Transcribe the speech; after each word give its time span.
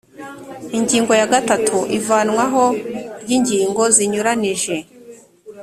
ingingo 0.77 1.11
ya 1.19 1.29
gatatu 1.33 1.77
ivanwaho 1.97 2.63
ry 3.21 3.29
ingingo 3.37 3.83
zinyuranije 3.95 4.75